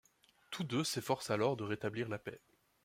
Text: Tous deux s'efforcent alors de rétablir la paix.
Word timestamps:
Tous 0.49 0.63
deux 0.63 0.83
s'efforcent 0.83 1.29
alors 1.29 1.55
de 1.55 1.63
rétablir 1.63 2.09
la 2.09 2.17
paix. 2.17 2.41